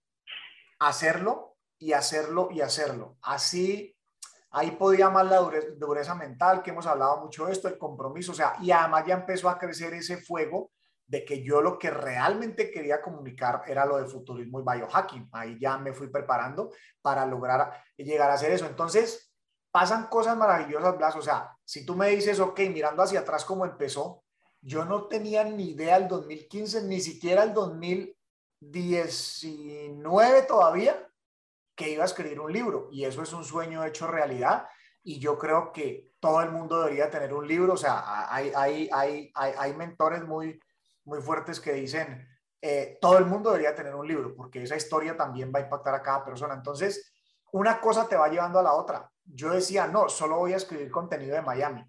[0.78, 3.16] hacerlo y hacerlo y hacerlo.
[3.22, 3.96] Así
[4.54, 8.34] Ahí podía más la dureza, mental, que hemos hablado mucho de esto, el compromiso, o
[8.34, 10.72] sea, y además ya empezó a crecer ese fuego
[11.12, 15.28] de que yo lo que realmente quería comunicar era lo de futurismo y biohacking.
[15.32, 16.70] Ahí ya me fui preparando
[17.02, 18.64] para lograr llegar a hacer eso.
[18.64, 19.30] Entonces,
[19.70, 21.14] pasan cosas maravillosas, Blas.
[21.16, 24.24] O sea, si tú me dices, ok, mirando hacia atrás cómo empezó,
[24.62, 31.06] yo no tenía ni idea el 2015, ni siquiera el 2019 todavía,
[31.76, 34.66] que iba a escribir un libro y eso es un sueño hecho realidad
[35.02, 38.88] y yo creo que todo el mundo debería tener un libro, o sea, hay, hay,
[38.92, 40.58] hay, hay, mentores muy,
[41.04, 42.28] muy fuertes que dicen,
[42.60, 45.94] eh, todo el mundo debería tener un libro porque esa historia también va a impactar
[45.94, 46.54] a cada persona.
[46.54, 47.12] Entonces,
[47.52, 49.10] una cosa te va llevando a la otra.
[49.24, 51.84] Yo decía, no, solo voy a escribir contenido de Miami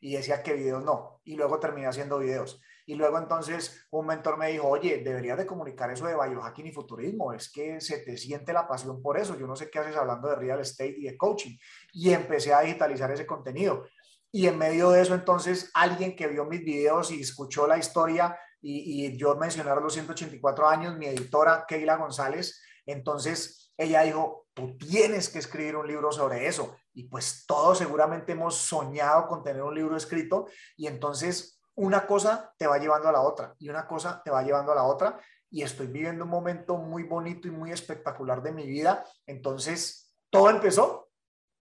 [0.00, 2.60] y decía que videos no, y luego terminé haciendo videos.
[2.86, 6.72] Y luego entonces un mentor me dijo, oye, deberías de comunicar eso de biohacking y
[6.72, 9.96] futurismo, es que se te siente la pasión por eso, yo no sé qué haces
[9.96, 11.56] hablando de real estate y de coaching.
[11.92, 13.86] Y empecé a digitalizar ese contenido.
[14.32, 18.36] Y en medio de eso entonces alguien que vio mis videos y escuchó la historia
[18.62, 25.28] y, yo mencionar los 184 años, mi editora Keila González, entonces ella dijo, tú tienes
[25.28, 26.76] que escribir un libro sobre eso.
[26.94, 30.46] Y pues todos seguramente hemos soñado con tener un libro escrito
[30.76, 34.42] y entonces una cosa te va llevando a la otra y una cosa te va
[34.42, 35.18] llevando a la otra
[35.50, 39.04] y estoy viviendo un momento muy bonito y muy espectacular de mi vida.
[39.26, 41.10] Entonces, todo empezó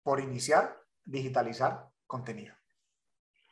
[0.04, 2.61] por iniciar, digitalizar contenido.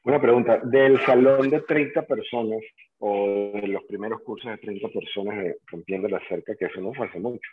[0.09, 2.61] Una pregunta, del salón de 30 personas
[2.97, 6.95] o de los primeros cursos de 30 personas de Rompiendo la Cerca, que eso no
[6.95, 7.47] fue hace mucho.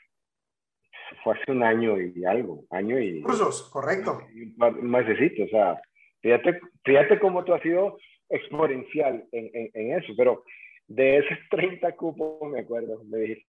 [1.22, 3.20] Fue hace un año y algo, año y...
[3.20, 4.22] Cursos, correcto.
[4.58, 5.82] Un mesecito, o sea,
[6.22, 7.98] fíjate, fíjate cómo tú has sido
[8.30, 10.42] exponencial en, en, eso, pero
[10.88, 13.46] de esos 30 cupos, me acuerdo, me dijiste,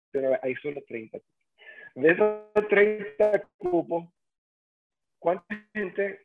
[0.43, 1.95] hay solo 30 cupos.
[1.95, 4.05] De esos 30 cupos,
[5.19, 6.21] ¿cuánta gente,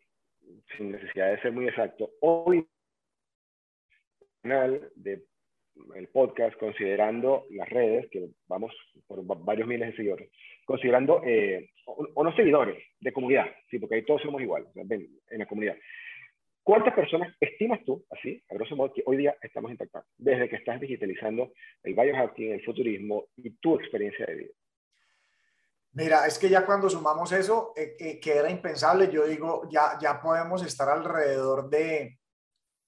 [0.78, 2.68] sin necesidad de ser muy exacto, hoy
[4.96, 5.24] de
[5.96, 8.74] el podcast, considerando las redes, que vamos
[9.08, 10.30] por varios miles de seguidores,
[10.66, 15.46] considerando, eh, o, no seguidores, de comunidad, sí, porque ahí todos somos iguales, en la
[15.46, 15.76] comunidad.
[16.64, 20.56] ¿Cuántas personas estimas tú, así, a grosso modo, que hoy día estamos impactando desde que
[20.56, 21.52] estás digitalizando
[21.84, 24.54] el biohacking, el futurismo y tu experiencia de vida?
[25.96, 29.98] Mira, es que ya cuando sumamos eso, eh, eh, que era impensable, yo digo, ya,
[30.00, 32.20] ya podemos estar alrededor de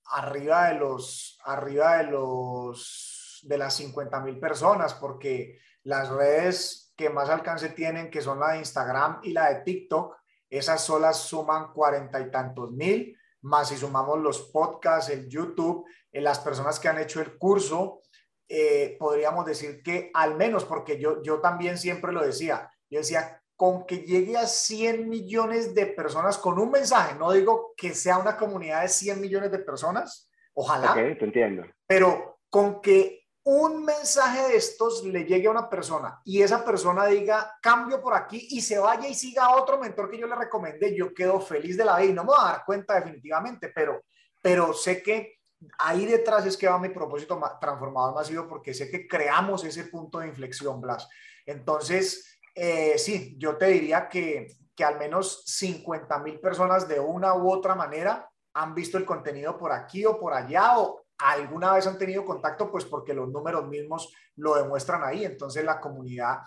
[0.07, 7.09] arriba de los, arriba de los, de las 50 mil personas, porque las redes que
[7.09, 10.17] más alcance tienen, que son la de Instagram y la de TikTok,
[10.49, 16.23] esas solas suman cuarenta y tantos mil más si sumamos los podcasts, el YouTube, en
[16.23, 18.01] las personas que han hecho el curso,
[18.49, 23.41] eh, podríamos decir que al menos, porque yo, yo también siempre lo decía, yo decía,
[23.55, 28.19] con que llegue a 100 millones de personas con un mensaje, no digo que sea
[28.19, 31.63] una comunidad de 100 millones de personas, ojalá, te entiendo.
[31.87, 37.05] pero con que un mensaje de estos le llegue a una persona y esa persona
[37.05, 40.35] diga cambio por aquí y se vaya y siga a otro mentor que yo le
[40.35, 43.71] recomendé, yo quedo feliz de la vida y no me voy a dar cuenta definitivamente,
[43.73, 44.03] pero,
[44.41, 45.37] pero sé que
[45.79, 50.19] ahí detrás es que va mi propósito transformador masivo porque sé que creamos ese punto
[50.19, 51.07] de inflexión, Blas.
[51.45, 57.35] Entonces, eh, sí, yo te diría que, que al menos 50 mil personas de una
[57.35, 61.85] u otra manera han visto el contenido por aquí o por allá o alguna vez
[61.85, 65.23] han tenido contacto, pues porque los números mismos lo demuestran ahí.
[65.23, 66.39] Entonces la comunidad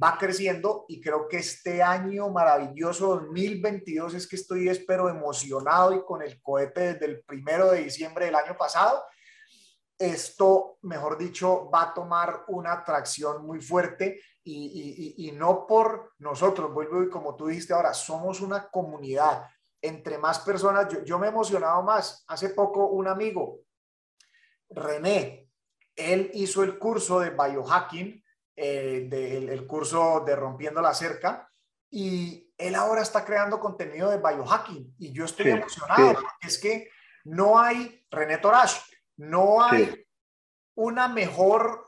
[0.00, 6.04] va creciendo y creo que este año maravilloso 2022 es que estoy, espero, emocionado y
[6.04, 9.02] con el cohete desde el primero de diciembre del año pasado.
[9.98, 16.14] Esto, mejor dicho, va a tomar una atracción muy fuerte y, y, y, no por
[16.18, 19.48] nosotros, vuelvo y como tú dijiste ahora, somos una comunidad.
[19.80, 22.24] Entre más personas, yo, yo me he emocionado más.
[22.26, 23.60] Hace poco un amigo,
[24.70, 25.48] René,
[25.94, 28.22] él hizo el curso de biohacking
[28.56, 31.48] eh, del curso de Rompiendo la Cerca
[31.90, 36.20] y él ahora está creando contenido de biohacking y yo estoy emocionado.
[36.40, 36.88] Es que
[37.24, 38.78] no hay, René Torash,
[39.16, 40.06] no hay
[40.74, 41.87] una mejor,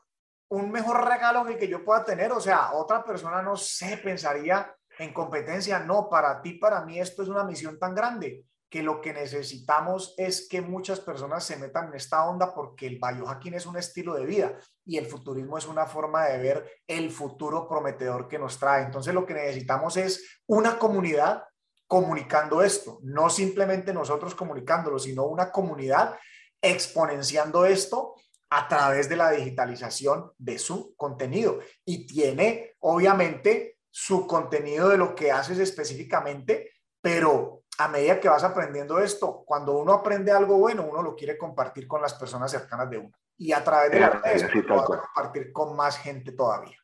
[0.51, 2.33] un mejor regalo que, que yo pueda tener.
[2.33, 5.79] O sea, otra persona no sé, pensaría en competencia.
[5.81, 10.15] No, para ti, para mí, esto es una misión tan grande que lo que necesitamos
[10.17, 14.15] es que muchas personas se metan en esta onda porque el biohacking es un estilo
[14.15, 18.61] de vida y el futurismo es una forma de ver el futuro prometedor que nos
[18.61, 18.85] trae.
[18.85, 21.43] Entonces lo que necesitamos es una comunidad
[21.89, 26.17] comunicando esto, no simplemente nosotros comunicándolo, sino una comunidad
[26.63, 28.15] exponenciando esto
[28.51, 31.61] a través de la digitalización de su contenido.
[31.85, 38.45] Y tiene, obviamente, su contenido de lo que haces específicamente, pero a medida que vas
[38.45, 42.91] aprendiendo esto, cuando uno aprende algo bueno, uno lo quiere compartir con las personas cercanas
[42.91, 43.13] de uno.
[43.39, 46.77] Y a través de las redes lo vas a compartir con más gente todavía.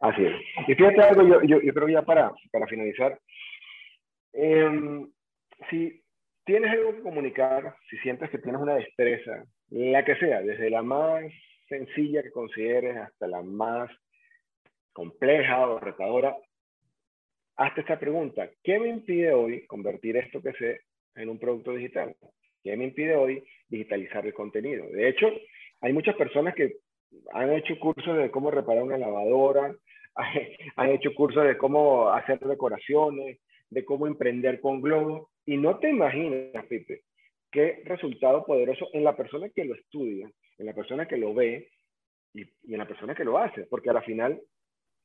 [0.00, 0.34] Así es.
[0.68, 3.18] Y fíjate algo, yo, yo, yo creo ya para, para finalizar,
[4.32, 5.10] em,
[5.70, 6.04] si
[6.44, 10.82] tienes algo que comunicar, si sientes que tienes una destreza, la que sea, desde la
[10.82, 11.24] más
[11.68, 13.90] sencilla que consideres hasta la más
[14.92, 16.36] compleja o retadora,
[17.56, 20.80] hazte esta pregunta, ¿qué me impide hoy convertir esto que sé
[21.14, 22.16] en un producto digital?
[22.62, 24.86] ¿Qué me impide hoy digitalizar el contenido?
[24.88, 25.28] De hecho,
[25.80, 26.76] hay muchas personas que
[27.32, 29.74] han hecho cursos de cómo reparar una lavadora,
[30.76, 33.38] han hecho cursos de cómo hacer decoraciones,
[33.70, 37.02] de cómo emprender con globos, y no te imaginas, Pipe,
[37.50, 41.68] qué resultado poderoso en la persona que lo estudia, en la persona que lo ve
[42.34, 44.40] y, en la persona que lo hace, porque al final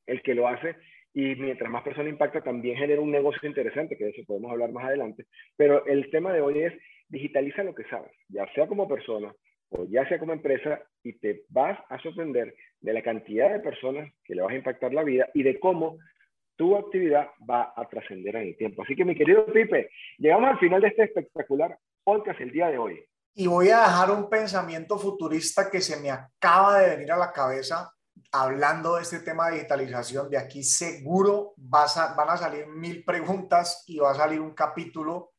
[0.06, 0.76] el que lo hace
[1.12, 4.72] y mientras más personas impacta también genera un negocio interesante, que de eso podemos hablar
[4.72, 5.26] más adelante.
[5.56, 6.72] Pero el tema de hoy es
[7.08, 9.32] digitaliza lo que sabes, ya sea como persona
[9.70, 14.12] o ya sea como empresa, y te vas a sorprender de la cantidad de personas
[14.24, 15.98] que le vas a impactar la vida y de cómo
[16.56, 18.82] tu actividad va a trascender en el tiempo.
[18.82, 22.78] Así que mi querido Pipe, llegamos al final de este espectacular podcast el día de
[22.78, 23.04] hoy.
[23.34, 27.32] Y voy a dejar un pensamiento futurista que se me acaba de venir a la
[27.32, 27.90] cabeza
[28.30, 33.04] hablando de este tema de digitalización, de aquí seguro vas a, van a salir mil
[33.04, 35.32] preguntas y va a salir un capítulo,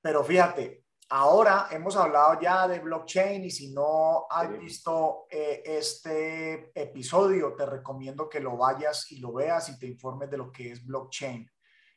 [0.00, 6.70] pero fíjate, ahora hemos hablado ya de blockchain y si no has visto eh, este
[6.74, 10.72] episodio, te recomiendo que lo vayas y lo veas y te informes de lo que
[10.72, 11.48] es blockchain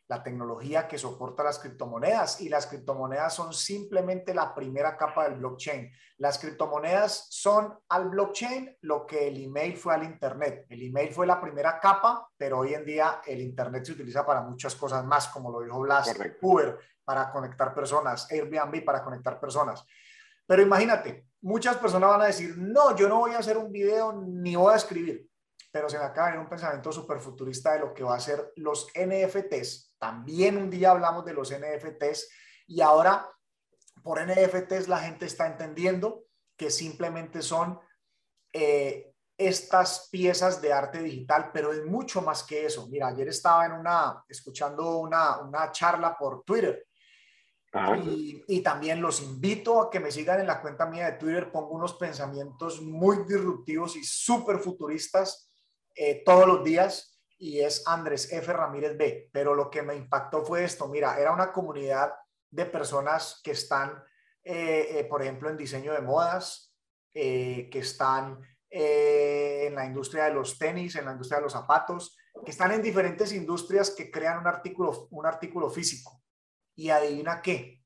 [0.10, 5.38] la tecnología que soporta las criptomonedas y las criptomonedas son simplemente la primera capa del
[5.38, 5.92] blockchain.
[6.18, 10.66] Las criptomonedas son al blockchain lo que el email fue al Internet.
[10.68, 14.42] El email fue la primera capa, pero hoy en día el Internet se utiliza para
[14.42, 19.84] muchas cosas más, como lo dijo Blas, Uber para conectar personas, Airbnb para conectar personas.
[20.46, 24.14] Pero imagínate, muchas personas van a decir, no, yo no voy a hacer un video
[24.14, 25.28] ni voy a escribir
[25.72, 28.54] pero se me acaba de un pensamiento súper futurista de lo que va a ser
[28.56, 29.96] los NFTs.
[29.98, 32.30] También un día hablamos de los NFTs
[32.68, 33.30] y ahora
[34.02, 36.24] por NFTs la gente está entendiendo
[36.58, 37.80] que simplemente son
[38.52, 42.88] eh, estas piezas de arte digital, pero es mucho más que eso.
[42.90, 46.88] Mira, ayer estaba en una, escuchando una, una charla por Twitter
[48.48, 51.52] y, también los invito a que me sigan en la cuenta mía de Twitter.
[51.52, 55.52] Pongo unos pensamientos muy disruptivos y súper futuristas
[55.96, 58.52] eh, todos los días y es Andrés F.
[58.52, 59.30] Ramírez B.
[59.32, 62.12] Pero lo que me impactó fue esto, mira, era una comunidad
[62.50, 64.04] de personas que están,
[64.44, 66.74] eh, eh, por ejemplo, en diseño de modas,
[67.12, 68.40] que están
[68.70, 72.16] en la industria de los tenis, en la industria de los zapatos,
[72.46, 76.22] que están en diferentes industrias que crean un artículo, un artículo físico.
[76.80, 77.84] Y adivina qué,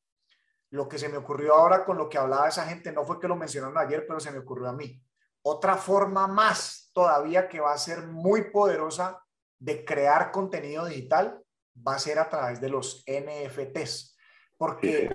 [0.69, 3.27] lo que se me ocurrió ahora con lo que hablaba esa gente no fue que
[3.27, 5.01] lo mencionaron ayer, pero se me ocurrió a mí.
[5.41, 9.19] Otra forma más todavía que va a ser muy poderosa
[9.57, 11.43] de crear contenido digital
[11.75, 14.15] va a ser a través de los NFTs,
[14.55, 15.09] porque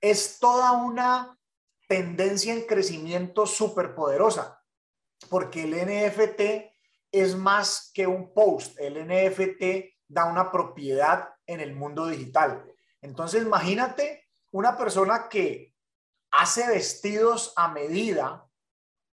[0.00, 1.36] es toda una
[1.88, 4.62] tendencia en crecimiento súper poderosa,
[5.28, 6.40] porque el NFT
[7.10, 12.64] es más que un post, el NFT da una propiedad en el mundo digital.
[13.00, 15.74] Entonces, imagínate una persona que
[16.30, 18.46] hace vestidos a medida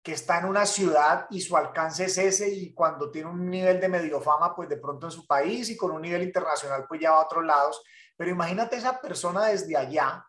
[0.02, 3.80] que está en una ciudad y su alcance es ese y cuando tiene un nivel
[3.80, 7.00] de medio fama, pues de pronto en su país y con un nivel internacional, pues
[7.00, 7.82] ya va a otros lados.
[8.16, 10.24] Pero imagínate esa persona desde allá,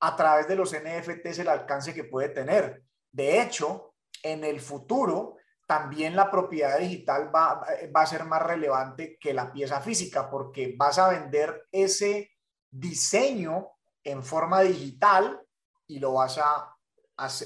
[0.00, 2.82] a través de los NFTs, el alcance que puede tener.
[3.12, 5.36] De hecho, en el futuro,
[5.66, 7.60] también la propiedad digital va,
[7.94, 12.30] va a ser más relevante que la pieza física, porque vas a vender ese
[12.70, 13.68] diseño
[14.04, 15.40] en forma digital
[15.86, 16.74] y lo vas a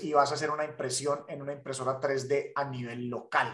[0.03, 3.49] y vas a hacer una impresión en una impresora 3D a nivel local.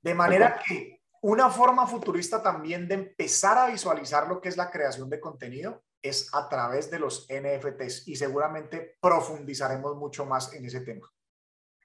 [0.00, 4.70] De manera que una forma futurista también de empezar a visualizar lo que es la
[4.70, 10.64] creación de contenido es a través de los NFTs y seguramente profundizaremos mucho más en
[10.64, 11.08] ese tema.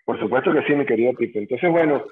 [0.06, 1.40] Por supuesto que sí, mi querido Pipe.
[1.40, 2.04] Entonces, bueno,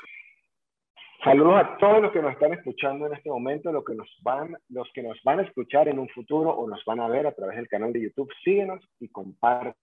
[1.23, 4.55] saludos a todos los que nos están escuchando en este momento, los que nos van,
[4.69, 7.33] los que nos van a escuchar en un futuro o nos van a ver a
[7.33, 8.31] través del canal de YouTube.
[8.43, 9.77] Síguenos y comparte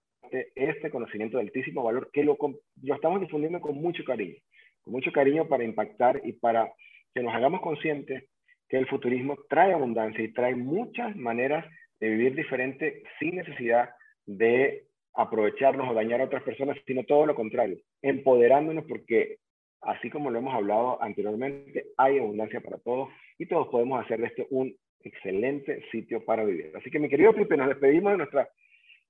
[0.54, 2.36] este conocimiento de altísimo valor que lo,
[2.82, 4.36] lo estamos difundiendo con mucho cariño,
[4.82, 6.72] con mucho cariño para impactar y para
[7.14, 8.24] que nos hagamos conscientes
[8.68, 11.64] que el futurismo trae abundancia y trae muchas maneras
[12.00, 13.90] de vivir diferente sin necesidad
[14.26, 14.84] de
[15.14, 19.38] aprovecharnos o dañar a otras personas, sino todo lo contrario, empoderándonos porque
[19.80, 23.08] así como lo hemos hablado anteriormente, hay abundancia para todos
[23.38, 26.72] y todos podemos hacer de esto un excelente sitio para vivir.
[26.76, 28.48] Así que mi querido Pipe, nos despedimos de nuestra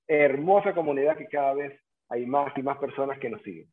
[0.07, 3.71] hermosa comunidad que cada vez hay más y más personas que nos siguen.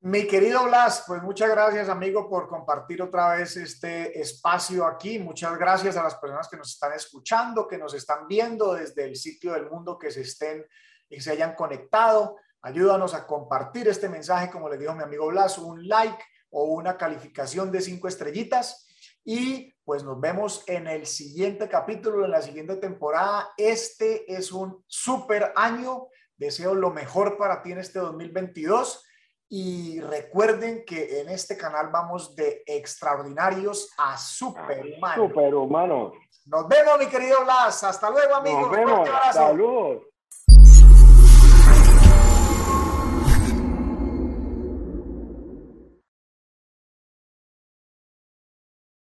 [0.00, 5.18] Mi querido Blas, pues muchas gracias amigo por compartir otra vez este espacio aquí.
[5.18, 9.16] Muchas gracias a las personas que nos están escuchando, que nos están viendo desde el
[9.16, 10.64] sitio del mundo, que se estén
[11.08, 12.36] y se hayan conectado.
[12.62, 16.22] Ayúdanos a compartir este mensaje, como le dijo mi amigo Blas, un like
[16.56, 18.88] o una calificación de cinco estrellitas.
[19.22, 23.50] Y pues nos vemos en el siguiente capítulo, en la siguiente temporada.
[23.58, 26.08] Este es un súper año.
[26.34, 29.04] Deseo lo mejor para ti en este 2022.
[29.50, 35.28] Y recuerden que en este canal vamos de extraordinarios a superhumanos.
[35.28, 36.12] Superhumanos.
[36.46, 37.84] Nos vemos, mi querido Blas.
[37.84, 38.62] Hasta luego, amigos.
[38.62, 39.08] Nos vemos.
[39.34, 40.04] Saludos.